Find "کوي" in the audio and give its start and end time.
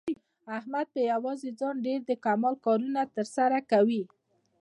3.71-4.03